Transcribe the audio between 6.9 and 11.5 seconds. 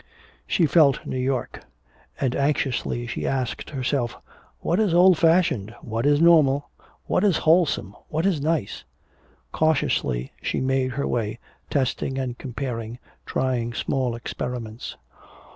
What is wholesome? What is nice?" Cautiously she made her way,